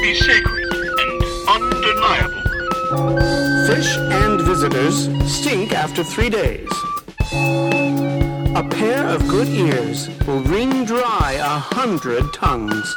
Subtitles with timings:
[0.00, 2.42] be sacred and undeniable.
[3.66, 6.70] Fish and visitors stink after three days.
[7.32, 12.94] A pair of good ears will wring dry a hundred tongues.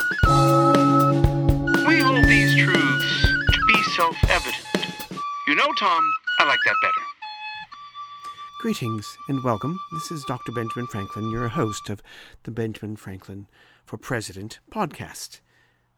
[1.85, 4.65] We hold these truths to be self-evident.
[5.47, 6.09] You know, Tom,
[6.39, 7.01] I like that better.
[8.61, 9.77] Greetings and welcome.
[9.91, 10.53] This is Dr.
[10.53, 12.01] Benjamin Franklin, your host of
[12.43, 13.47] the Benjamin Franklin
[13.85, 15.41] for President podcast.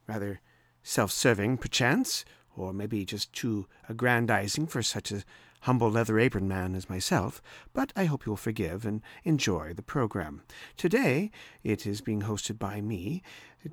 [0.08, 0.42] Rather
[0.86, 2.24] self serving, perchance,
[2.56, 5.24] or maybe just too aggrandizing for such a
[5.62, 7.42] humble leather apron man as myself,
[7.74, 10.44] but I hope you'll forgive and enjoy the program.
[10.78, 11.32] Today,
[11.64, 13.24] it is being hosted by me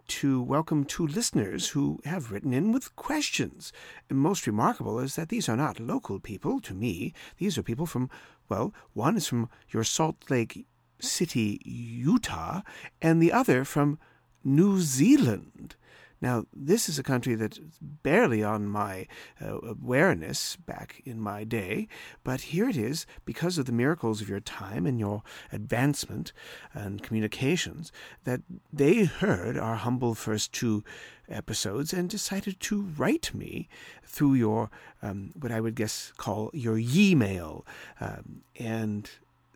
[0.08, 3.74] to welcome two listeners who have written in with questions.
[4.08, 7.12] And most remarkable is that these are not local people to me.
[7.36, 8.08] These are people from,
[8.48, 10.64] well, one is from your Salt Lake
[10.98, 12.62] City, Utah,
[13.02, 13.98] and the other from
[14.42, 15.76] New Zealand.
[16.22, 19.08] Now, this is a country that's barely on my
[19.44, 21.88] uh, awareness back in my day,
[22.22, 26.32] but here it is, because of the miracles of your time and your advancement
[26.72, 27.90] and communications,
[28.22, 28.40] that
[28.72, 30.84] they heard our humble first two
[31.28, 33.68] episodes and decided to write me
[34.04, 34.70] through your,
[35.02, 37.66] um, what I would guess call your e-mail.
[38.00, 39.10] Um, and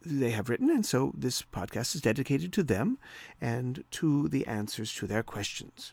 [0.05, 2.98] they have written, and so this podcast is dedicated to them
[3.41, 5.92] and to the answers to their questions.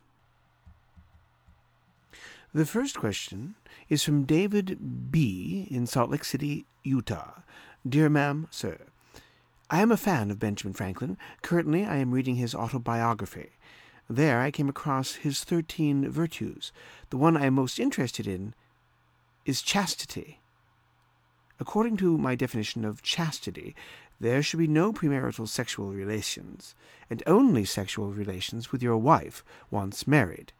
[2.56, 3.56] The first question
[3.90, 5.68] is from David B.
[5.72, 7.40] in Salt Lake City, Utah.
[7.88, 8.78] Dear Ma'am, Sir,
[9.72, 11.18] I am a fan of Benjamin Franklin.
[11.42, 13.54] Currently, I am reading his autobiography.
[14.08, 16.72] There, I came across his thirteen virtues.
[17.10, 18.54] The one I am most interested in
[19.48, 20.40] is chastity.
[21.60, 23.76] According to my definition of chastity,
[24.20, 26.76] there should be no premarital sexual relations,
[27.10, 30.54] and only sexual relations with your wife once married.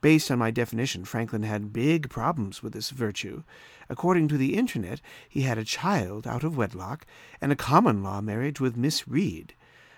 [0.00, 3.42] Based on my definition, Franklin had big problems with this virtue.
[3.88, 7.04] According to the Internet, he had a child out of wedlock
[7.40, 9.54] and a common law marriage with Miss Read.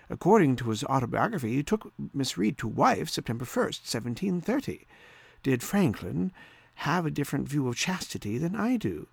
[0.09, 4.85] According to his autobiography, he took Miss Read to wife September 1st, 1730.
[5.41, 6.33] Did Franklin
[6.75, 9.07] have a different view of chastity than I do?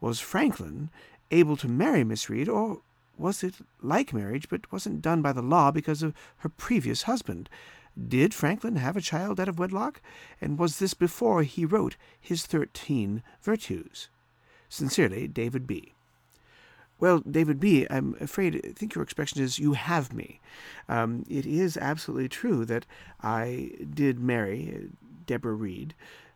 [0.00, 0.90] Was Franklin
[1.30, 2.80] able to marry Miss Read, or
[3.18, 7.50] was it like marriage but wasn't done by the law because of her previous husband?
[8.08, 10.00] Did Franklin have a child out of wedlock?
[10.40, 14.08] And was this before he wrote his thirteen virtues?
[14.68, 15.94] Sincerely, David B.
[17.00, 20.38] Well, David B., I'm afraid, I think your expression is, you have me.
[20.86, 22.84] Um, it is absolutely true that
[23.22, 24.90] I did marry
[25.26, 25.94] Deborah Read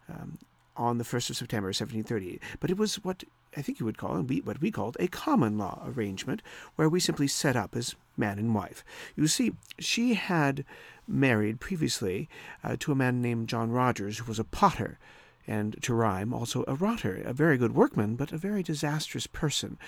[0.08, 0.38] um,
[0.76, 3.24] on the 1st of September, 1730, but it was what
[3.56, 6.42] I think you would call, we, what we called, a common law arrangement,
[6.76, 8.84] where we simply set up as man and wife.
[9.16, 10.65] You see, she had
[11.06, 12.28] married previously
[12.62, 14.98] uh, to a man named John Rogers, who was a potter,
[15.47, 19.78] and to rhyme, also a rotter, a very good workman, but a very disastrous person,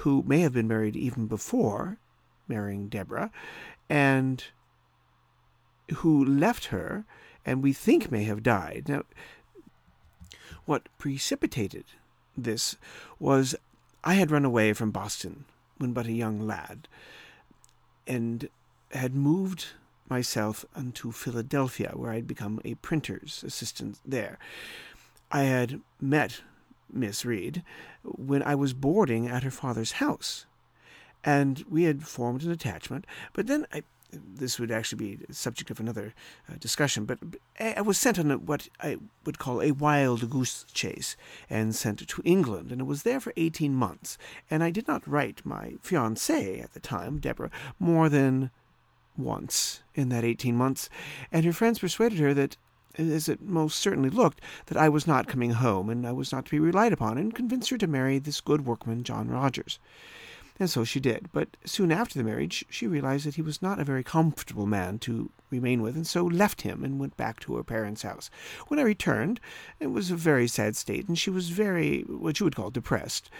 [0.00, 1.98] who may have been married even before
[2.48, 3.30] marrying Deborah,
[3.88, 4.44] and
[5.96, 7.04] who left her,
[7.44, 8.86] and we think may have died.
[8.88, 9.02] Now,
[10.64, 11.84] what precipitated
[12.36, 12.76] this
[13.18, 13.54] was
[14.04, 15.44] I had run away from Boston
[15.78, 16.88] when but a young lad,
[18.06, 18.48] and
[18.92, 19.66] had moved
[20.08, 24.38] myself unto Philadelphia, where I had become a printer's assistant there.
[25.30, 26.42] I had met
[26.92, 27.62] Miss Read
[28.04, 30.46] when I was boarding at her father's house,
[31.24, 33.06] and we had formed an attachment.
[33.32, 33.82] But then I,
[34.12, 36.14] this would actually be subject of another
[36.48, 37.18] uh, discussion, but
[37.58, 41.16] I was sent on a, what I would call a wild goose chase
[41.50, 44.18] and sent to England, and I was there for 18 months.
[44.50, 48.50] And I did not write my fiancée at the time, Deborah, more than
[49.16, 50.88] once in that 18 months,
[51.32, 52.56] and her friends persuaded her that,
[52.98, 56.44] as it most certainly looked, that I was not coming home and I was not
[56.46, 59.78] to be relied upon, and convinced her to marry this good workman, John Rogers.
[60.58, 61.28] And so she did.
[61.32, 64.98] But soon after the marriage, she realized that he was not a very comfortable man
[65.00, 68.30] to remain with, and so left him and went back to her parents' house.
[68.68, 69.38] When I returned,
[69.78, 73.30] it was a very sad state, and she was very, what you would call, depressed.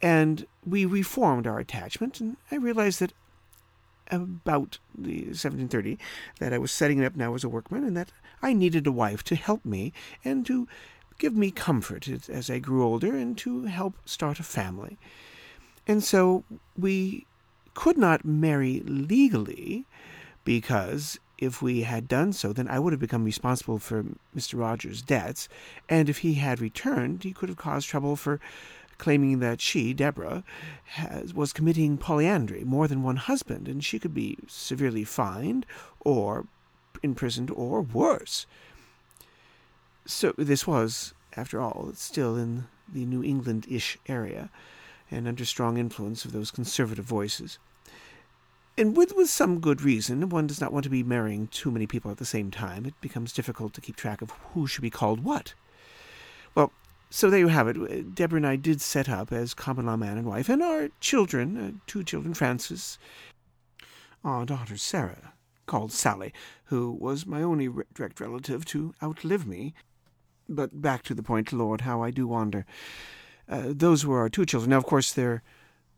[0.00, 3.12] And we reformed our attachment, and I realized that
[4.10, 5.98] about the 1730
[6.40, 8.12] that I was setting up now as a workman, and that
[8.42, 9.92] I needed a wife to help me
[10.24, 10.66] and to
[11.18, 14.98] give me comfort as I grew older and to help start a family.
[15.90, 16.44] And so
[16.78, 17.26] we
[17.74, 19.86] could not marry legally
[20.44, 24.04] because if we had done so, then I would have become responsible for
[24.36, 24.56] Mr.
[24.56, 25.48] Rogers' debts,
[25.88, 28.38] and if he had returned, he could have caused trouble for
[28.98, 30.44] claiming that she, Deborah,
[30.84, 35.66] has, was committing polyandry, more than one husband, and she could be severely fined
[35.98, 36.46] or
[37.02, 38.46] imprisoned or worse.
[40.06, 44.50] So this was, after all, still in the New England-ish area,
[45.10, 47.58] and under strong influence of those conservative voices.
[48.78, 51.86] And with, with some good reason, one does not want to be marrying too many
[51.86, 52.86] people at the same time.
[52.86, 55.54] It becomes difficult to keep track of who should be called what.
[56.54, 56.72] Well,
[57.10, 58.14] so there you have it.
[58.14, 61.56] Deborah and I did set up as common law man and wife, and our children,
[61.58, 62.98] uh, two children, Frances,
[64.24, 65.34] our daughter Sarah,
[65.66, 66.32] called Sally,
[66.64, 69.74] who was my only re- direct relative to outlive me.
[70.48, 72.64] But back to the point, Lord, how I do wander.
[73.50, 74.70] Uh, those were our two children.
[74.70, 75.42] Now, of course, there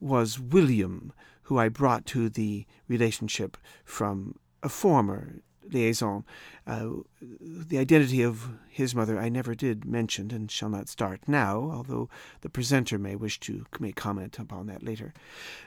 [0.00, 1.12] was William,
[1.44, 6.24] who I brought to the relationship from a former liaison.
[6.66, 6.88] Uh,
[7.20, 12.08] the identity of his mother I never did mention and shall not start now, although
[12.40, 15.12] the presenter may wish to make comment upon that later.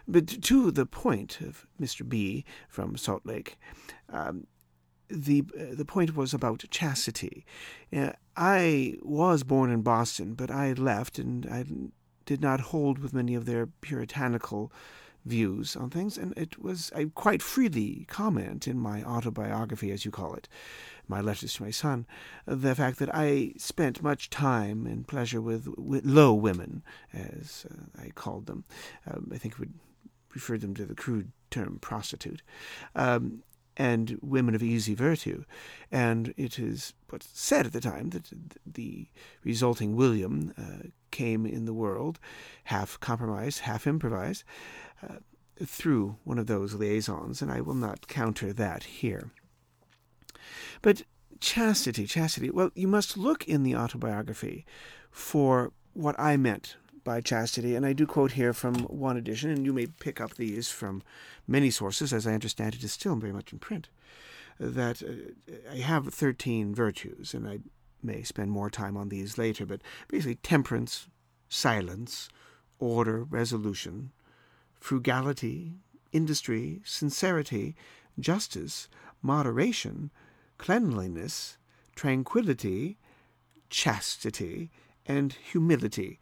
[0.07, 2.07] But to the point of Mr.
[2.07, 3.57] B from Salt Lake,
[4.09, 4.47] um,
[5.09, 7.45] the uh, the point was about chastity.
[7.95, 11.65] Uh, I was born in Boston, but I left, and I
[12.25, 14.71] did not hold with many of their puritanical
[15.25, 20.11] views on things, and it was I quite freely comment in my autobiography, as you
[20.11, 20.47] call it,
[21.07, 22.05] my letters to my son,
[22.45, 28.01] the fact that I spent much time and pleasure with, with low women, as uh,
[28.01, 28.65] I called them.
[29.09, 29.73] Um, I think would
[30.33, 32.41] refer them to the crude term prostitute.
[32.95, 33.43] Um,
[33.77, 35.43] and women of easy virtue.
[35.91, 38.29] And it is what's said at the time that
[38.65, 39.07] the
[39.43, 42.19] resulting William uh, came in the world
[42.65, 44.43] half compromised, half improvised,
[45.07, 45.15] uh,
[45.63, 49.31] through one of those liaisons, and I will not counter that here.
[50.81, 51.03] But
[51.39, 54.65] chastity, chastity, well, you must look in the autobiography
[55.11, 59.65] for what I meant by chastity, and I do quote here from one edition, and
[59.65, 61.03] you may pick up these from
[61.47, 63.87] many sources, as I understand it is still very much in print,
[64.59, 67.59] that uh, I have 13 virtues, and I
[68.03, 71.07] may spend more time on these later, but basically temperance,
[71.47, 72.27] silence,
[72.79, 74.11] order, resolution,
[74.73, 75.75] frugality,
[76.11, 77.75] industry, sincerity,
[78.19, 78.89] justice,
[79.21, 80.11] moderation,
[80.57, 81.57] cleanliness,
[81.95, 82.97] tranquility,
[83.69, 84.71] chastity,
[85.05, 86.19] and humility.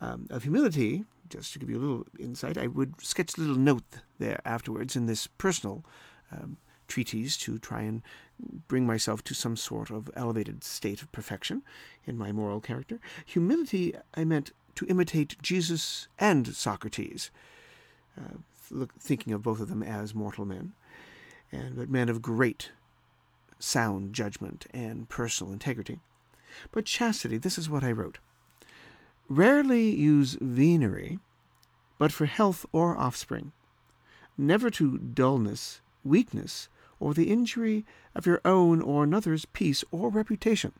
[0.00, 3.56] Um, of humility, just to give you a little insight, I would sketch a little
[3.56, 3.82] note
[4.18, 5.84] there afterwards in this personal
[6.30, 6.56] um,
[6.86, 8.02] treatise to try and
[8.68, 11.62] bring myself to some sort of elevated state of perfection
[12.06, 13.00] in my moral character.
[13.26, 17.30] Humility, I meant to imitate Jesus and Socrates
[18.16, 18.38] uh,
[18.70, 20.72] look, thinking of both of them as mortal men,
[21.52, 22.70] and but men of great
[23.58, 26.00] sound judgment and personal integrity.
[26.70, 28.18] But chastity, this is what I wrote.
[29.28, 31.18] Rarely use venery,
[31.98, 33.52] but for health or offspring.
[34.36, 36.68] Never to dullness, weakness,
[37.00, 37.84] or the injury
[38.14, 40.72] of your own or another's peace or reputation.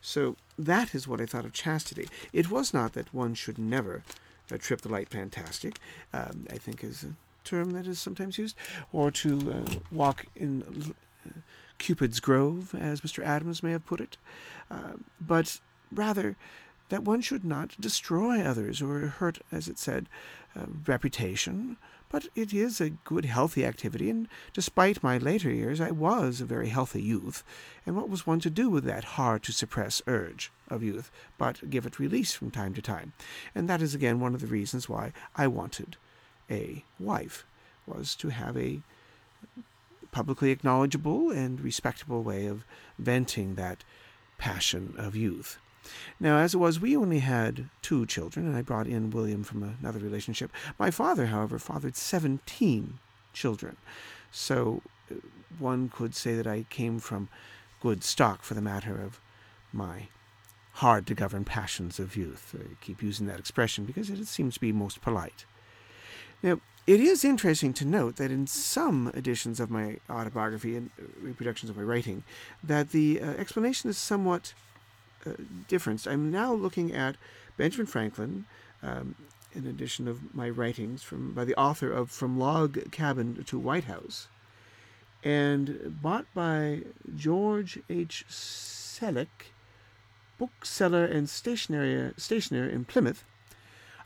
[0.00, 2.08] So that is what I thought of chastity.
[2.32, 4.02] It was not that one should never
[4.50, 5.78] uh, trip the light fantastic,
[6.12, 7.14] um, I think is a
[7.44, 8.56] term that is sometimes used,
[8.92, 10.94] or to uh, walk in
[11.26, 11.30] uh,
[11.78, 13.24] Cupid's grove, as Mr.
[13.24, 14.16] Adams may have put it,
[14.70, 15.60] uh, but
[15.92, 16.36] rather
[16.88, 20.08] that one should not destroy others or hurt, as it said,
[20.56, 21.76] uh, reputation,
[22.10, 26.44] but it is a good, healthy activity, and despite my later years, I was a
[26.44, 27.44] very healthy youth.
[27.86, 31.70] And what was one to do with that hard to suppress urge of youth, but
[31.70, 33.12] give it release from time to time?
[33.54, 35.96] And that is again one of the reasons why I wanted
[36.50, 37.46] a wife,
[37.86, 38.80] was to have a
[40.10, 42.64] publicly acknowledgeable and respectable way of
[42.98, 43.84] venting that
[44.38, 45.58] passion of youth.
[46.18, 49.76] Now, as it was, we only had two children, and I brought in William from
[49.80, 50.50] another relationship.
[50.78, 52.98] My father, however, fathered 17
[53.32, 53.76] children.
[54.30, 55.16] So uh,
[55.58, 57.28] one could say that I came from
[57.80, 59.20] good stock for the matter of
[59.72, 60.08] my
[60.74, 62.54] hard to govern passions of youth.
[62.58, 65.44] I keep using that expression because it seems to be most polite.
[66.42, 71.04] Now, it is interesting to note that in some editions of my autobiography and uh,
[71.20, 72.24] reproductions of my writing,
[72.64, 74.54] that the uh, explanation is somewhat
[75.26, 75.32] uh,
[75.68, 76.06] difference.
[76.06, 77.16] I'm now looking at
[77.56, 78.46] Benjamin Franklin,
[78.82, 79.14] um,
[79.54, 83.84] an edition of my writings from by the author of From Log Cabin to White
[83.84, 84.28] House,
[85.22, 86.82] and bought by
[87.16, 88.24] George H.
[88.28, 89.52] Selleck,
[90.38, 93.24] bookseller and stationery stationer in Plymouth,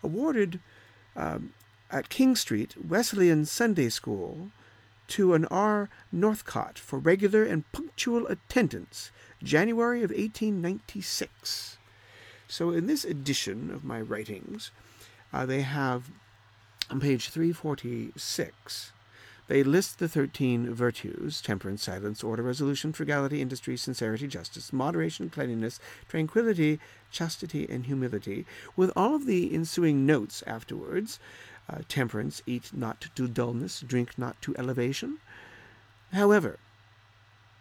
[0.02, 0.60] awarded
[1.14, 1.52] um,
[1.90, 4.50] at King Street Wesleyan Sunday School
[5.06, 5.88] to an R.
[6.10, 9.12] Northcott for regular and punctual attendance
[9.44, 11.78] January of 1896.
[12.48, 14.70] So in this edition of my writings,
[15.32, 16.10] uh, they have
[16.90, 18.92] on page 346
[19.48, 25.80] They list the thirteen virtues temperance, silence, order, resolution, frugality, industry, sincerity, justice, moderation, cleanliness,
[26.08, 28.46] tranquility, chastity, and humility,
[28.76, 31.18] with all of the ensuing notes afterwards.
[31.68, 35.18] Uh, temperance, eat not to dullness, drink not to elevation.
[36.12, 36.58] However,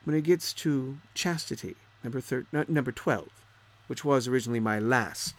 [0.03, 3.29] when it gets to chastity, number thir- number 12,
[3.87, 5.35] which was originally my last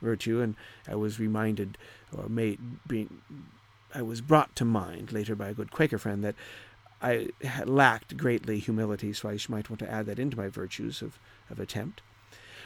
[0.00, 0.56] virtue, and
[0.88, 1.78] I was reminded
[2.16, 3.22] or made being
[3.94, 6.34] I was brought to mind later by a good Quaker friend that
[7.02, 7.30] I
[7.64, 11.18] lacked greatly humility, so I might want to add that into my virtues of,
[11.50, 12.00] of attempt.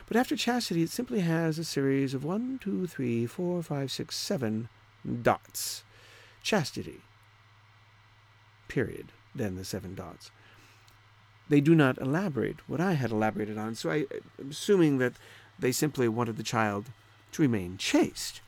[0.07, 4.17] But after chastity, it simply has a series of one, two, three, four, five, six,
[4.17, 4.69] seven
[5.23, 5.85] dots.
[6.43, 7.01] Chastity.
[8.69, 9.11] Period.
[9.35, 10.31] Then the seven dots.
[11.49, 14.07] They do not elaborate what I had elaborated on, so I,
[14.41, 15.15] am assuming that
[15.59, 16.87] they simply wanted the child
[17.33, 18.41] to remain chaste.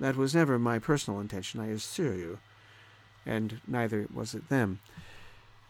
[0.00, 2.38] That was never my personal intention, I assure you,
[3.26, 4.80] and neither was it them.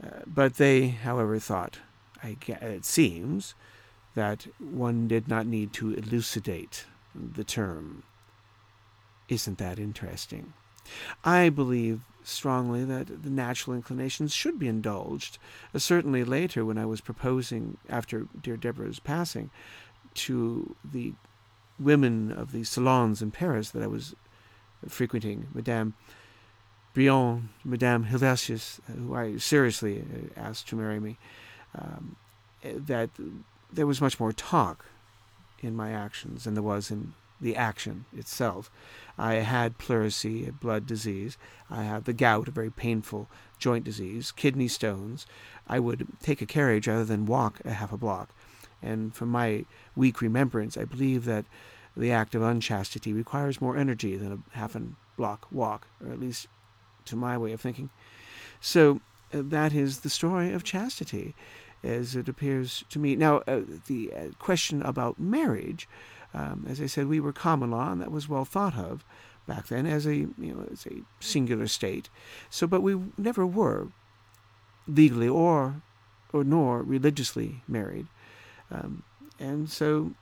[0.02, 1.78] Uh, but they, however, thought,
[2.22, 3.54] I, it seems,
[4.14, 8.04] that one did not need to elucidate the term.
[9.28, 10.52] Isn't that interesting?
[11.24, 15.38] I believe strongly that the natural inclinations should be indulged.
[15.74, 19.50] Uh, certainly later, when I was proposing, after dear Deborah's passing,
[20.14, 21.14] to the
[21.78, 24.14] women of the salons in Paris that I was
[24.88, 25.94] frequenting, Madame
[26.94, 31.18] Brillon, Madame Helvetius, who I seriously uh, asked to marry me,
[31.74, 32.16] um,
[32.62, 33.10] that
[33.72, 34.84] there was much more talk
[35.60, 38.70] in my actions than there was in the action itself.
[39.18, 41.36] I had pleurisy, a blood disease.
[41.68, 45.26] I had the gout, a very painful joint disease, kidney stones.
[45.68, 48.30] I would take a carriage rather than walk a half a block.
[48.80, 51.44] And from my weak remembrance, I believe that
[51.96, 54.82] the act of unchastity requires more energy than a half a
[55.16, 56.48] block walk, or at least
[57.04, 57.90] to my way of thinking.
[58.60, 59.00] So
[59.32, 61.34] uh, that is the story of chastity,
[61.82, 63.16] as it appears to me.
[63.16, 65.88] Now, uh, the uh, question about marriage,
[66.34, 69.04] um, as I said, we were common law, and that was well thought of
[69.46, 72.08] back then as a you know as a singular state.
[72.50, 73.88] So, but we never were
[74.86, 75.82] legally or
[76.32, 78.06] or nor religiously married,
[78.70, 79.02] um,
[79.38, 80.12] and so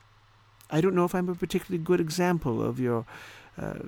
[0.69, 3.05] I don't know if I'm a particularly good example of your
[3.57, 3.79] uh,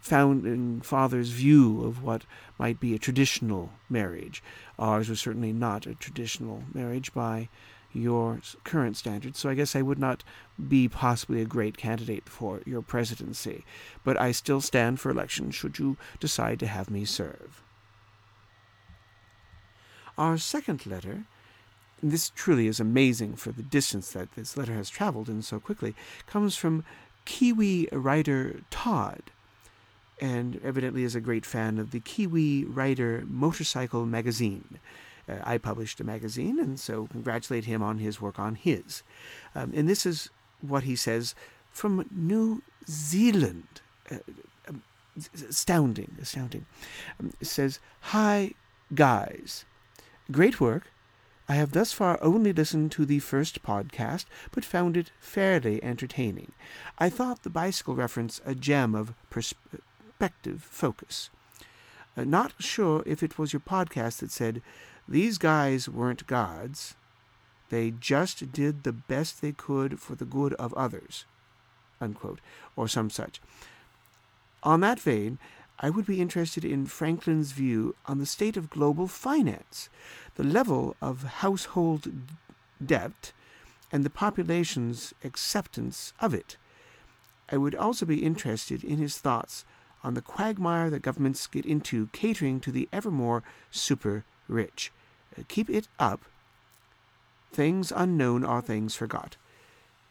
[0.00, 2.24] founding father's view of what
[2.58, 4.42] might be a traditional marriage.
[4.78, 7.48] Ours was certainly not a traditional marriage by
[7.92, 10.24] your current standards, so I guess I would not
[10.68, 13.64] be possibly a great candidate for your presidency.
[14.04, 17.62] But I still stand for election should you decide to have me serve.
[20.18, 21.24] Our second letter
[22.02, 25.94] this truly is amazing for the distance that this letter has traveled in so quickly,
[26.26, 26.84] comes from
[27.24, 29.22] Kiwi writer Todd,
[30.20, 34.80] and evidently is a great fan of the Kiwi Rider Motorcycle magazine.
[35.32, 39.02] Uh, I published a magazine, and so congratulate him on his work on his.
[39.54, 41.34] Um, and this is what he says
[41.70, 43.80] from New Zealand.
[44.10, 44.18] Uh,
[44.68, 44.82] um,
[45.48, 46.66] astounding, astounding.
[47.20, 48.52] Um, says, Hi,
[48.94, 49.64] guys.
[50.30, 50.90] Great work.
[51.48, 56.52] I have thus far only listened to the first podcast, but found it fairly entertaining.
[56.98, 61.30] I thought the bicycle reference a gem of perspective focus.
[62.16, 64.62] Uh, not sure if it was your podcast that said,
[65.08, 66.94] These guys weren't gods.
[67.70, 71.24] They just did the best they could for the good of others,
[72.00, 72.40] unquote,
[72.76, 73.40] or some such.
[74.62, 75.38] On that vein,
[75.80, 79.88] I would be interested in Franklin's view on the state of global finance,
[80.36, 82.12] the level of household
[82.84, 83.32] debt,
[83.90, 86.56] and the population's acceptance of it.
[87.50, 89.64] I would also be interested in his thoughts
[90.04, 94.92] on the quagmire that governments get into catering to the ever more super rich.
[95.38, 96.22] Uh, keep it up.
[97.52, 99.36] Things unknown are things forgot.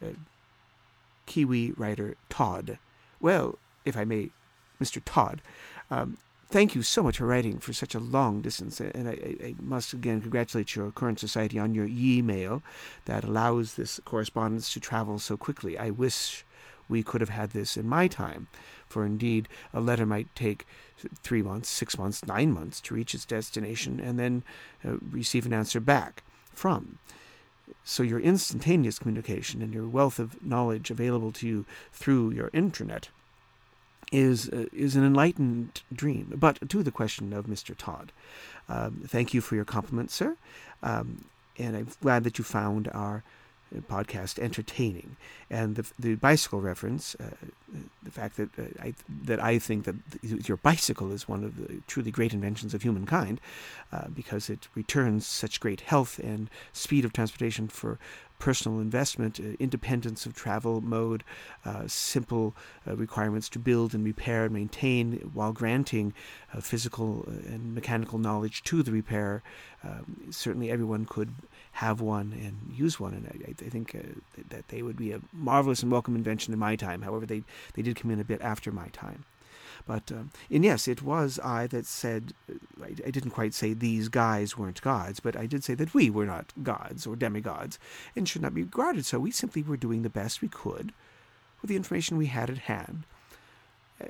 [0.04, 0.14] Uh,
[1.26, 2.78] Kiwi writer Todd.
[3.20, 4.32] Well, if I may
[4.82, 5.02] Mr.
[5.06, 5.42] Todd.
[5.90, 6.18] Um,
[6.50, 8.80] thank you so much for writing for such a long distance.
[8.80, 12.64] And I, I, must again congratulate your current society on your e-mail
[13.06, 15.78] that allows this correspondence to travel so quickly.
[15.78, 16.44] I wish
[16.90, 18.48] we could have had this in my time,
[18.90, 20.66] for indeed a letter might take
[21.22, 24.44] three months, six months, nine months to reach its destination and then
[24.86, 26.98] uh, receive an answer back from.
[27.84, 33.06] So your instantaneous communication and your wealth of knowledge available to you through your intranet
[34.12, 36.34] is uh, is an enlightened dream.
[36.36, 37.76] But to the question of Mr.
[37.78, 38.12] Todd,
[38.68, 40.36] um, thank you for your compliment, sir,
[40.84, 41.26] um,
[41.58, 43.24] and I'm glad that you found our
[43.80, 45.16] podcast entertaining,
[45.50, 47.30] and the the bicycle reference, uh,
[48.04, 48.94] the fact that uh, I
[49.26, 49.96] that I think that
[50.48, 53.40] your bicycle is one of the truly great inventions of humankind,
[53.92, 57.98] uh, because it returns such great health and speed of transportation for
[58.40, 61.24] personal investment, uh, independence of travel mode,
[61.64, 62.56] uh, simple
[62.88, 66.14] uh, requirements to build and repair and maintain, while granting
[66.60, 69.42] physical and mechanical knowledge to the repairer.
[69.84, 71.34] Um, certainly, everyone could
[71.72, 75.22] have one and use one, and I, I think uh, that they would be a
[75.32, 77.02] marvelous and welcome invention in my time.
[77.02, 79.26] However, they they did come in a bit after my time.
[79.88, 82.34] But um, and yes, it was I that said
[82.84, 86.10] I, I, didn't quite say these guys weren't gods, but I did say that we
[86.10, 87.80] were not gods or demigods
[88.16, 89.20] and should not be regarded so.
[89.20, 90.94] We simply were doing the best we could
[91.62, 93.04] with the information we had at hand,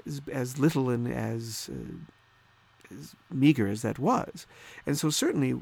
[0.05, 4.45] as as little and as uh, as meager as that was,
[4.85, 5.61] and so certainly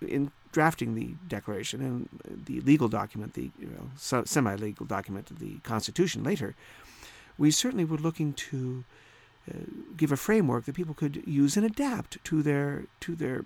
[0.00, 2.08] in drafting the Declaration and
[2.46, 6.54] the legal document, the you know, semi-legal document, of the Constitution later,
[7.36, 8.84] we certainly were looking to
[9.50, 9.58] uh,
[9.96, 13.44] give a framework that people could use and adapt to their to their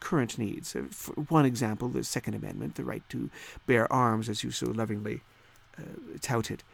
[0.00, 0.74] current needs.
[0.74, 3.30] Uh, for one example, the Second Amendment, the right to
[3.66, 5.20] bear arms, as you so lovingly
[5.78, 5.82] uh,
[6.20, 6.64] touted,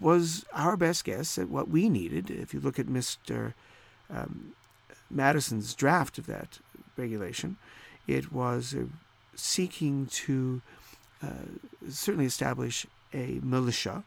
[0.00, 2.30] was our best guess at what we needed.
[2.30, 3.54] If you look at Mr.
[4.08, 4.54] Um,
[5.10, 6.60] Madison's draft of that
[6.96, 7.56] regulation,
[8.06, 8.84] it was uh,
[9.34, 10.62] seeking to
[11.22, 11.28] uh,
[11.88, 14.04] certainly establish a militia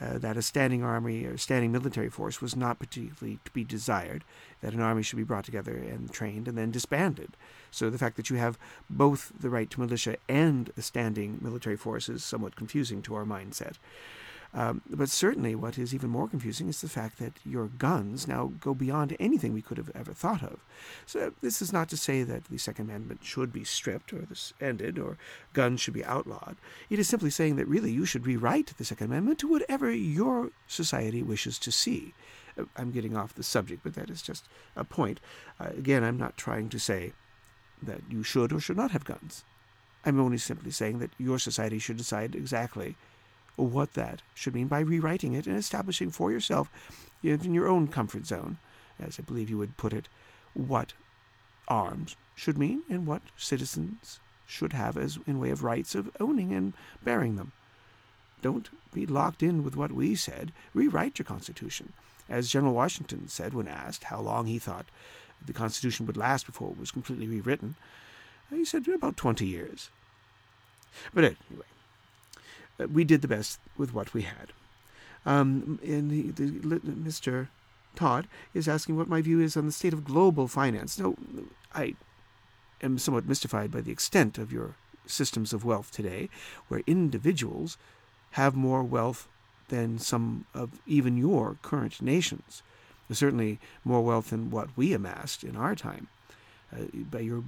[0.00, 4.24] uh, that a standing army or standing military force was not particularly to be desired,
[4.60, 7.36] that an army should be brought together and trained and then disbanded.
[7.70, 8.58] So the fact that you have
[8.90, 13.24] both the right to militia and a standing military force is somewhat confusing to our
[13.24, 13.74] mindset.
[14.54, 18.52] Um, but certainly, what is even more confusing is the fact that your guns now
[18.60, 20.58] go beyond anything we could have ever thought of.
[21.06, 24.52] So, this is not to say that the Second Amendment should be stripped or this
[24.60, 25.16] ended or
[25.54, 26.56] guns should be outlawed.
[26.90, 30.50] It is simply saying that really you should rewrite the Second Amendment to whatever your
[30.66, 32.12] society wishes to see.
[32.58, 34.44] Uh, I'm getting off the subject, but that is just
[34.76, 35.18] a point.
[35.58, 37.12] Uh, again, I'm not trying to say
[37.82, 39.44] that you should or should not have guns.
[40.04, 42.96] I'm only simply saying that your society should decide exactly
[43.56, 46.70] what that should mean by rewriting it and establishing for yourself,
[47.22, 48.58] in your own comfort zone,
[48.98, 50.08] as I believe you would put it,
[50.54, 50.92] what
[51.68, 56.52] arms should mean and what citizens should have as in way of rights of owning
[56.52, 57.52] and bearing them.
[58.42, 60.52] Don't be locked in with what we said.
[60.74, 61.92] Rewrite your Constitution.
[62.28, 64.86] As General Washington said when asked how long he thought
[65.44, 67.76] the Constitution would last before it was completely rewritten,
[68.50, 69.90] he said about 20 years.
[71.14, 71.66] But anyway,
[72.78, 74.52] we did the best with what we had.
[75.24, 77.48] Um, and the, Mr.
[77.94, 80.98] Todd is asking what my view is on the state of global finance.
[80.98, 81.14] Now,
[81.74, 81.94] I
[82.82, 84.74] am somewhat mystified by the extent of your
[85.06, 86.28] systems of wealth today,
[86.68, 87.76] where individuals
[88.32, 89.28] have more wealth
[89.68, 92.62] than some of even your current nations.
[93.10, 96.08] Certainly more wealth than what we amassed in our time
[96.72, 97.44] uh, by your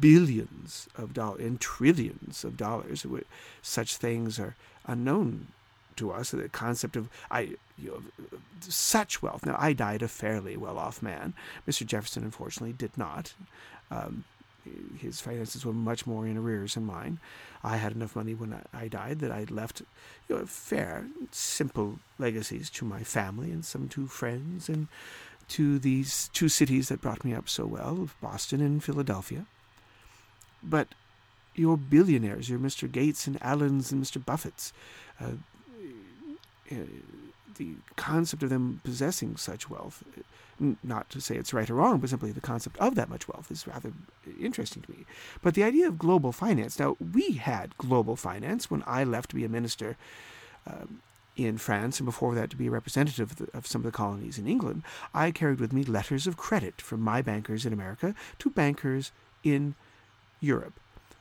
[0.00, 3.06] billions of dollars and trillions of dollars.
[3.62, 4.56] Such things are
[4.86, 5.48] unknown
[5.96, 6.30] to us.
[6.30, 8.02] The concept of I, you know,
[8.60, 9.46] such wealth.
[9.46, 11.34] Now, I died a fairly well-off man.
[11.68, 11.86] Mr.
[11.86, 13.34] Jefferson, unfortunately, did not.
[13.90, 14.24] Um,
[14.98, 17.18] his finances were much more in arrears than mine.
[17.64, 19.82] I had enough money when I died that I left
[20.28, 24.88] you know, fair, simple legacies to my family and some to friends and
[25.52, 29.44] to these two cities that brought me up so well, Boston and Philadelphia.
[30.62, 30.88] But
[31.54, 32.90] your billionaires, your Mr.
[32.90, 34.22] Gates and Allens and Mr.
[34.24, 34.72] Buffetts,
[35.20, 35.32] uh,
[36.70, 36.86] uh,
[37.58, 40.02] the concept of them possessing such wealth,
[40.82, 43.50] not to say it's right or wrong, but simply the concept of that much wealth
[43.50, 43.92] is rather
[44.40, 45.04] interesting to me.
[45.42, 49.36] But the idea of global finance, now we had global finance when I left to
[49.36, 49.98] be a minister
[50.66, 51.02] um,
[51.36, 53.96] in France, and before that to be a representative of, the, of, some of the
[53.96, 54.82] colonies in England,
[55.14, 59.74] I carried with me letters of credit from my bankers in America to bankers in
[60.40, 60.74] Europe.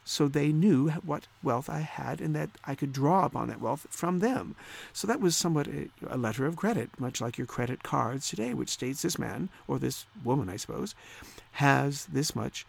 [0.04, 3.86] So they knew what wealth I had and that I could draw upon that wealth
[3.90, 4.56] from them.
[4.94, 8.54] So that was somewhat a, a letter of credit, much like your credit cards today,
[8.54, 10.96] which states this man, or this woman, I suppose,
[11.54, 12.66] has this much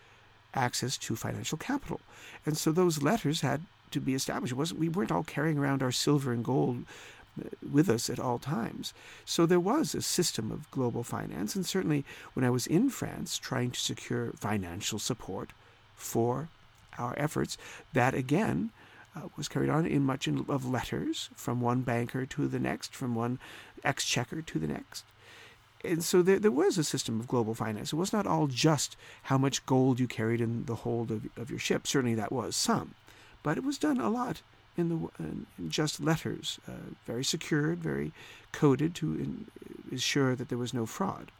[0.55, 2.00] access to financial capital.
[2.44, 4.52] And so those letters had to be established.
[4.52, 6.85] It wasn't, we weren't all carrying around our silver and gold
[7.70, 8.92] with us at all times.
[9.24, 13.38] So there was a system of global finance, and certainly when I was in France
[13.38, 15.50] trying to secure financial support
[15.94, 16.48] for
[16.98, 17.56] our efforts,
[17.92, 18.70] that again
[19.16, 23.14] uh, was carried on in much of letters from one banker to the next, from
[23.14, 23.38] one
[23.84, 25.04] exchequer to the next.
[25.84, 27.92] And so there, there was a system of global finance.
[27.92, 31.50] It was not all just how much gold you carried in the hold of, of
[31.50, 31.86] your ship.
[31.86, 32.94] Certainly that was some.
[33.42, 34.42] But it was done a lot
[34.76, 38.12] in the in just letters, uh, very secured, very
[38.52, 39.37] coded to
[39.90, 41.30] ensure that there was no fraud.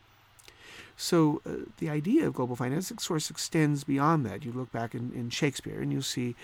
[0.97, 4.45] So uh, the idea of global finance, source extends beyond that.
[4.45, 6.37] You look back in, in Shakespeare, and you'll see,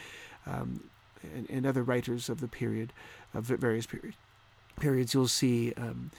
[0.47, 0.89] um,
[1.23, 2.93] and, and, other writers of the period,
[3.35, 4.15] of various period,
[4.81, 5.73] periods, you'll see.
[5.77, 6.11] Um,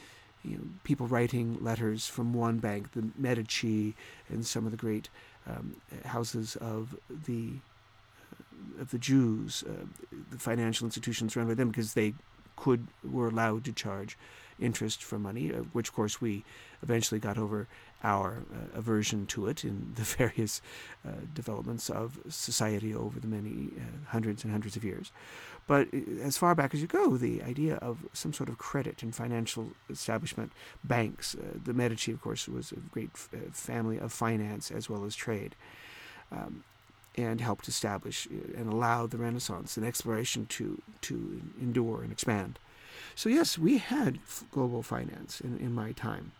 [0.43, 3.93] you know, people writing letters from one bank, the Medici,
[4.29, 5.09] and some of the great
[5.45, 7.55] um, houses of the
[8.79, 9.85] of the Jews, uh,
[10.31, 12.13] the financial institutions run by them, because they
[12.55, 14.17] could were allowed to charge
[14.59, 16.43] interest for money, uh, which of course we
[16.83, 17.67] eventually got over
[18.03, 20.61] our uh, aversion to it in the various
[21.05, 25.11] uh, developments of society over the many uh, hundreds and hundreds of years.
[25.67, 29.03] But uh, as far back as you go, the idea of some sort of credit
[29.03, 30.51] and financial establishment,
[30.83, 35.15] banks, uh, the Medici, of course, was a great family of finance as well as
[35.15, 35.55] trade.
[36.31, 36.63] Um,
[37.15, 42.59] and helped establish and allow the Renaissance and exploration to to endure and expand.
[43.15, 44.19] So yes, we had
[44.51, 46.31] global finance in, in my time.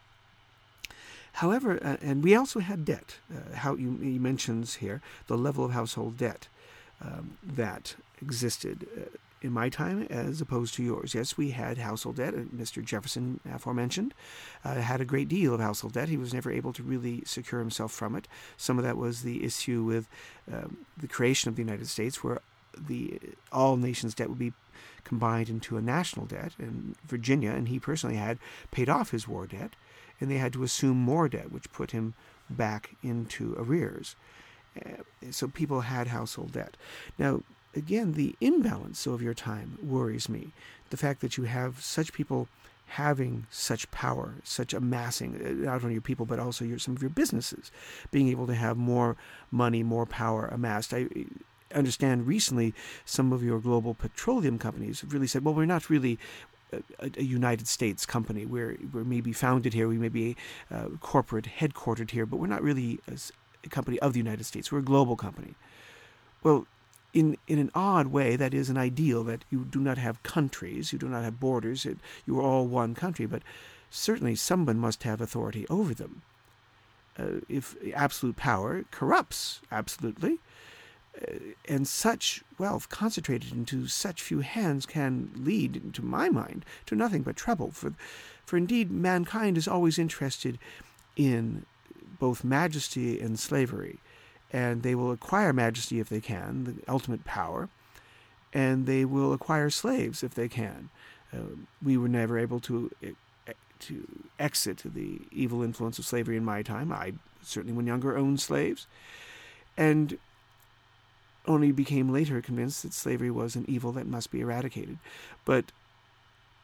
[1.33, 3.17] However, uh, and we also had debt.
[3.33, 6.47] Uh, how you, he mentions here the level of household debt
[7.01, 11.13] um, that existed uh, in my time as opposed to yours.
[11.13, 12.33] Yes, we had household debt.
[12.33, 12.83] And Mr.
[12.83, 14.13] Jefferson, aforementioned,
[14.65, 16.09] uh, had a great deal of household debt.
[16.09, 18.27] He was never able to really secure himself from it.
[18.57, 20.07] Some of that was the issue with
[20.51, 22.41] um, the creation of the United States, where
[22.77, 23.19] the
[23.51, 24.53] all nations' debt would be
[25.03, 26.53] combined into a national debt.
[26.57, 28.39] And Virginia, and he personally had
[28.71, 29.75] paid off his war debt,
[30.19, 32.13] and they had to assume more debt, which put him
[32.49, 34.15] back into arrears.
[34.77, 36.75] Uh, so people had household debt.
[37.17, 37.41] Now,
[37.75, 40.51] again, the imbalance of your time worries me.
[40.89, 42.47] The fact that you have such people
[42.93, 47.01] having such power, such amassing, uh, not only your people, but also your, some of
[47.01, 47.71] your businesses,
[48.09, 49.15] being able to have more
[49.51, 50.93] money, more power amassed.
[50.93, 51.07] I,
[51.73, 52.73] understand recently
[53.05, 56.17] some of your global petroleum companies have really said, well, we're not really
[56.73, 58.45] a, a, United States company.
[58.45, 60.35] We're, we're maybe founded here, we may be
[60.71, 63.17] uh, corporate headquartered here, but we're not really a,
[63.63, 64.71] a company of the United States.
[64.71, 65.55] We're a global company.
[66.43, 66.65] Well,
[67.13, 70.93] in, in an odd way, that is an ideal that you do not have countries,
[70.93, 73.41] you do not have borders, it, you are all one country, but
[73.89, 76.21] certainly someone must have authority over them.
[77.17, 80.37] Uh, if absolute power corrupts absolutely,
[81.19, 81.33] uh,
[81.67, 87.23] and such wealth concentrated into such few hands can lead, to my mind, to nothing
[87.23, 87.71] but trouble.
[87.71, 87.93] For,
[88.45, 90.59] for indeed, mankind is always interested
[91.15, 91.65] in
[92.19, 93.99] both majesty and slavery,
[94.51, 97.69] and they will acquire majesty if they can, the ultimate power,
[98.53, 100.89] and they will acquire slaves if they can.
[101.31, 102.91] Uh, we were never able to
[103.79, 106.91] to exit the evil influence of slavery in my time.
[106.91, 108.87] I certainly, when younger, owned slaves,
[109.77, 110.17] and
[111.47, 114.97] only became later convinced that slavery was an evil that must be eradicated.
[115.45, 115.65] But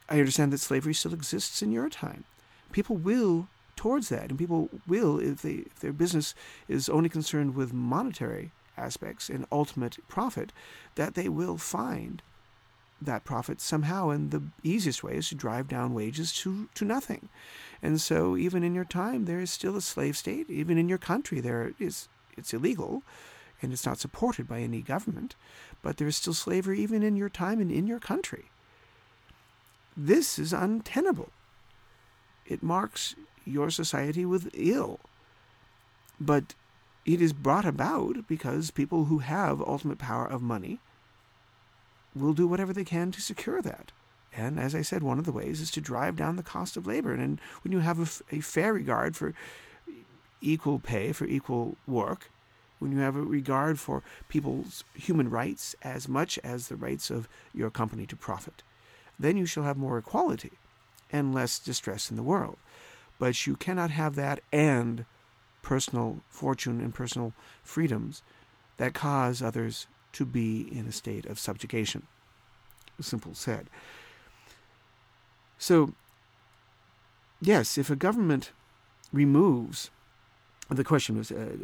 [0.09, 2.25] I understand that slavery still exists in your time.
[2.71, 6.33] People will towards that, and people will, if, they, if their business
[6.67, 10.51] is only concerned with monetary aspects and ultimate profit,
[10.95, 12.21] that they will find
[13.01, 14.09] that profit somehow.
[14.09, 17.29] And the easiest way is to drive down wages to, to nothing.
[17.81, 20.49] And so, even in your time, there is still a slave state.
[20.49, 22.07] Even in your country, there is
[22.37, 23.03] it's illegal
[23.61, 25.35] and it's not supported by any government,
[25.81, 28.45] but there is still slavery even in your time and in your country.
[29.95, 31.29] This is untenable.
[32.47, 34.99] It marks your society with ill.
[36.19, 36.55] But
[37.05, 40.79] it is brought about because people who have ultimate power of money
[42.15, 43.91] will do whatever they can to secure that.
[44.35, 46.87] And as I said, one of the ways is to drive down the cost of
[46.87, 47.13] labor.
[47.13, 49.33] And when you have a, a fair regard for
[50.41, 52.31] equal pay for equal work,
[52.79, 57.29] when you have a regard for people's human rights as much as the rights of
[57.53, 58.63] your company to profit,
[59.17, 60.51] then you shall have more equality
[61.11, 62.57] and less distress in the world.
[63.19, 65.05] But you cannot have that and
[65.61, 68.21] personal fortune and personal freedoms
[68.77, 72.07] that cause others to be in a state of subjugation.
[73.01, 73.69] Simple said.
[75.57, 75.93] So,
[77.41, 78.51] yes, if a government
[79.11, 79.89] removes
[80.69, 81.55] the question was uh,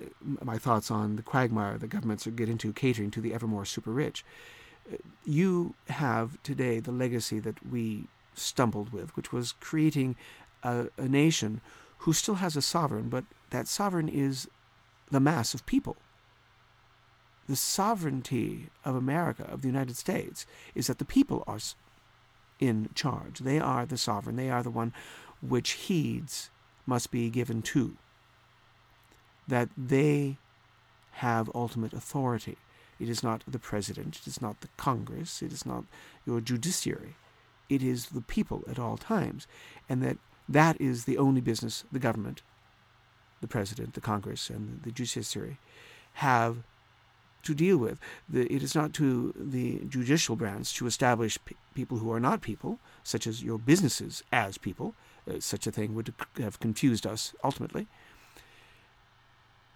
[0.43, 3.91] my thoughts on the quagmire the governments get into catering to the ever more super
[3.91, 4.23] rich.
[4.91, 10.15] Uh, you have today the legacy that we stumbled with, which was creating
[10.63, 11.61] a, a nation
[11.99, 14.47] who still has a sovereign, but that sovereign is
[15.09, 15.97] the mass of people.
[17.47, 21.59] The sovereignty of America, of the United States, is that the people are
[22.59, 23.39] in charge.
[23.39, 24.35] They are the sovereign.
[24.35, 24.93] They are the one
[25.41, 26.49] which heeds
[26.85, 27.97] must be given to
[29.47, 30.37] that they
[31.13, 32.57] have ultimate authority.
[32.99, 34.19] It is not the president.
[34.21, 35.41] It is not the Congress.
[35.41, 35.83] It is not
[36.25, 37.15] your judiciary.
[37.71, 39.47] It is the people at all times.
[39.87, 40.17] And that
[40.49, 42.41] that is the only business the government,
[43.39, 45.57] the president, the Congress, and the judiciary
[46.15, 46.57] have
[47.43, 47.97] to deal with.
[48.27, 52.41] The, it is not to the judicial branch to establish p- people who are not
[52.41, 54.93] people, such as your businesses as people.
[55.25, 57.87] Uh, such a thing would have confused us ultimately.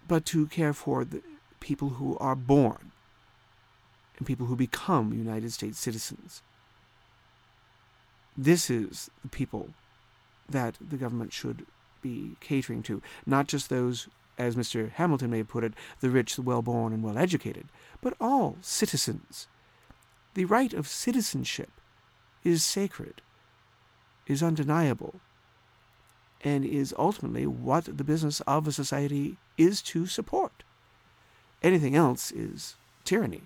[0.06, 1.22] But to care for the
[1.60, 2.92] people who are born
[4.18, 6.42] and people who become United States citizens.
[8.36, 9.70] This is the people
[10.48, 11.66] that the government should
[12.02, 14.90] be catering to, not just those, as Mr.
[14.90, 17.68] Hamilton may have put it, the rich, the well born, and well educated,
[18.00, 19.48] but all citizens.
[20.34, 21.70] The right of citizenship
[22.44, 23.22] is sacred,
[24.26, 25.20] is undeniable,
[26.42, 30.62] and is ultimately what the business of a society is to support.
[31.62, 33.44] Anything else is tyranny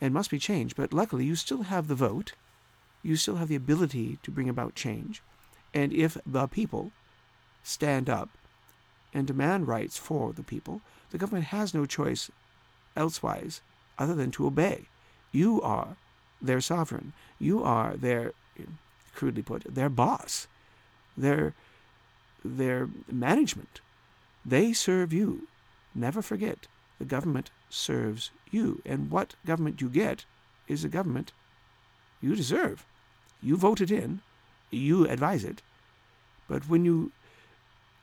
[0.00, 0.76] and must be changed.
[0.76, 2.32] But luckily, you still have the vote,
[3.02, 5.22] you still have the ability to bring about change.
[5.74, 6.92] And if the people
[7.62, 8.28] stand up
[9.14, 12.30] and demand rights for the people, the government has no choice
[12.96, 13.60] elsewise
[13.98, 14.86] other than to obey.
[15.32, 15.96] You are
[16.40, 17.12] their sovereign.
[17.38, 18.32] You are their,
[19.14, 20.46] crudely put, their boss,
[21.16, 21.54] their,
[22.44, 23.80] their management.
[24.44, 25.48] They serve you.
[25.94, 26.66] Never forget,
[26.98, 28.82] the government serves you.
[28.84, 30.24] And what government you get
[30.68, 31.32] is a government
[32.20, 32.86] you deserve.
[33.42, 34.20] You vote it in,
[34.70, 35.62] you advise it.
[36.48, 37.12] But when you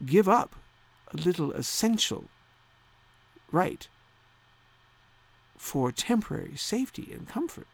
[0.05, 0.55] give up
[1.13, 2.25] a little essential
[3.51, 3.87] right
[5.57, 7.67] for temporary safety and comfort,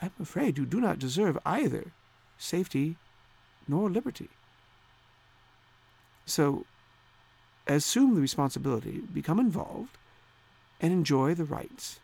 [0.00, 1.92] I'm afraid you do not deserve either
[2.38, 2.96] safety
[3.68, 4.28] nor liberty.
[6.26, 6.66] So,
[7.66, 9.96] assume the responsibility, become involved,
[10.80, 12.00] and enjoy the rights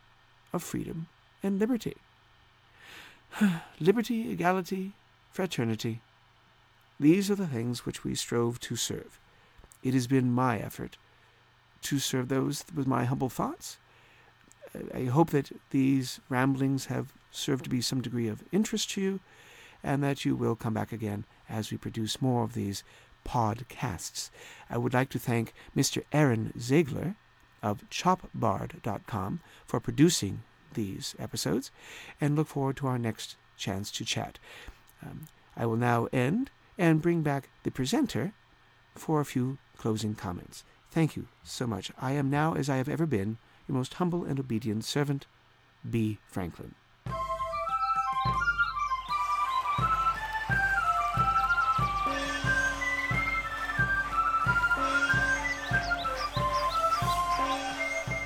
[0.52, 1.08] of freedom
[1.42, 1.96] and liberty.
[3.80, 4.92] liberty, equality,
[5.30, 6.00] fraternity.
[7.00, 9.20] These are the things which we strove to serve.
[9.82, 10.96] It has been my effort
[11.82, 13.78] to serve those with my humble thoughts.
[14.94, 19.20] I hope that these ramblings have served to be some degree of interest to you,
[19.82, 22.82] and that you will come back again as we produce more of these
[23.24, 24.30] podcasts.
[24.68, 26.02] I would like to thank Mr.
[26.12, 27.14] Aaron Ziegler
[27.62, 30.42] of chopbard.com for producing
[30.74, 31.70] these episodes,
[32.20, 34.38] and look forward to our next chance to chat.
[35.02, 35.26] Um,
[35.56, 38.32] I will now end and bring back the presenter
[38.94, 40.64] for a few closing comments.
[40.90, 41.92] Thank you so much.
[42.00, 45.26] I am now, as I have ever been, your most humble and obedient servant,
[45.88, 46.18] B.
[46.26, 46.74] Franklin.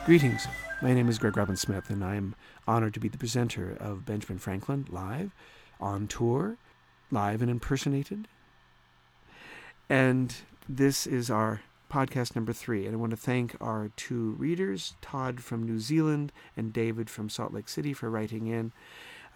[0.05, 0.47] Greetings.
[0.83, 2.35] My name is Greg Robin Smith, and I am
[2.67, 5.31] honored to be the presenter of Benjamin Franklin live,
[5.79, 6.57] on tour,
[7.09, 8.27] live and impersonated.
[9.89, 10.35] And
[10.69, 12.85] this is our podcast number three.
[12.85, 17.29] And I want to thank our two readers, Todd from New Zealand and David from
[17.29, 18.73] Salt Lake City, for writing in.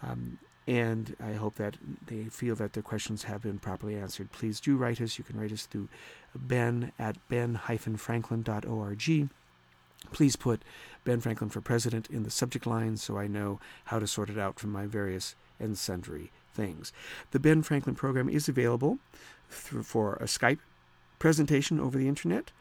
[0.03, 4.33] Um, and I hope that they feel that their questions have been properly answered.
[4.33, 5.17] Please do write us.
[5.17, 5.87] You can write us through
[6.35, 9.29] ben at ben-franklin.org.
[10.11, 10.61] Please put
[11.03, 14.37] Ben Franklin for President in the subject line so I know how to sort it
[14.37, 16.91] out from my various and sundry things.
[17.31, 18.99] The Ben Franklin program is available
[19.49, 20.59] through, for a Skype
[21.19, 22.51] presentation over the internet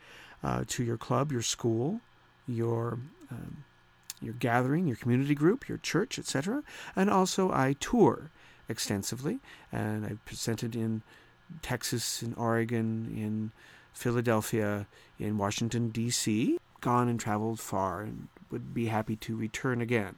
[0.42, 2.00] uh, to your club, your school,
[2.46, 2.98] your
[3.30, 3.64] um,
[4.22, 6.62] your gathering, your community group, your church, etc.
[6.94, 8.30] And also, I tour
[8.68, 11.02] extensively, and I've presented in
[11.60, 13.52] Texas, in Oregon, in
[13.92, 14.86] Philadelphia,
[15.18, 20.16] in Washington D.C gone and traveled far and would be happy to return again.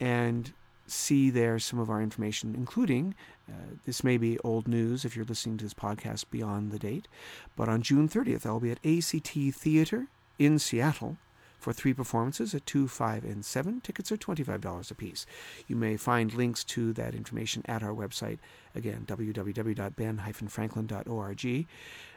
[0.00, 0.52] and
[0.86, 3.14] see there some of our information, including
[3.48, 7.08] uh, this may be old news if you're listening to this podcast beyond the date,
[7.56, 10.06] but on June 30th, I'll be at ACT Theater
[10.38, 11.16] in Seattle
[11.62, 13.80] for three performances at 2, 5, and 7.
[13.80, 15.24] Tickets are $25 a piece.
[15.68, 18.38] You may find links to that information at our website,
[18.74, 21.66] again, www.ben-franklin.org.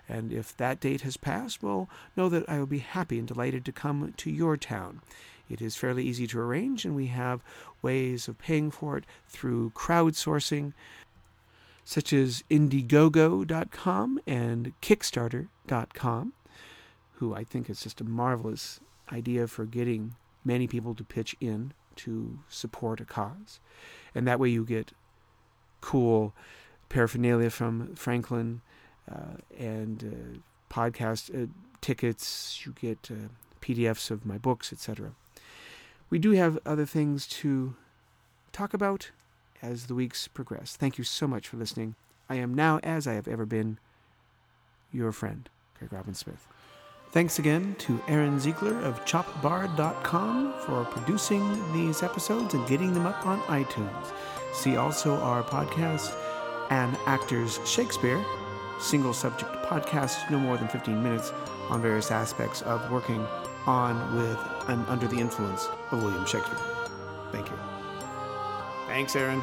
[0.07, 3.63] And if that date has passed, well, know that I will be happy and delighted
[3.65, 5.01] to come to your town.
[5.47, 7.41] It is fairly easy to arrange, and we have
[7.83, 10.73] ways of paying for it through crowdsourcing,
[11.83, 16.33] such as Indiegogo.com and Kickstarter.com,
[17.13, 18.79] who I think is just a marvelous
[19.11, 23.59] idea for getting many people to pitch in to support a cause.
[24.13, 24.91] And that way you get
[25.81, 26.33] cool
[26.89, 28.61] paraphernalia from Franklin,
[29.11, 31.47] uh, and uh, podcast uh,
[31.81, 32.65] tickets.
[32.65, 33.29] You get uh,
[33.61, 35.11] PDFs of my books, etc.
[36.09, 37.75] We do have other things to
[38.51, 39.11] talk about
[39.61, 40.75] as the weeks progress.
[40.75, 41.95] Thank you so much for listening.
[42.29, 43.77] I am now, as I have ever been,
[44.91, 46.47] your friend, Greg Robin Smith.
[47.15, 53.25] Thanks again to Aaron Ziegler of ChopBard.com for producing these episodes and getting them up
[53.25, 54.11] on iTunes.
[54.51, 56.13] See also our podcast,
[56.71, 58.21] An Actor's Shakespeare,
[58.81, 61.31] single subject podcast, no more than 15 minutes,
[61.69, 63.25] on various aspects of working
[63.65, 66.59] on with and under the influence of William Shakespeare.
[67.31, 67.57] Thank you.
[68.87, 69.41] Thanks, Aaron.